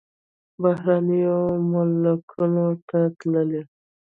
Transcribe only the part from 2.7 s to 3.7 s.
ته تللی.